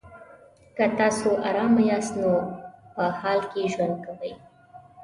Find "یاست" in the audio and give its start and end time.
1.89-2.13